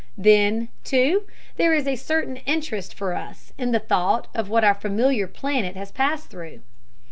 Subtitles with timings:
[0.17, 1.27] Then, too,
[1.57, 5.75] there is a certain interest for us in the thought of what our familiar planet
[5.75, 6.61] has passed through.